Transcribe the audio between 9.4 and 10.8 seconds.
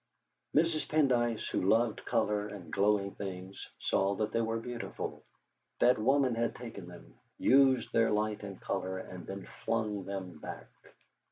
flung them back!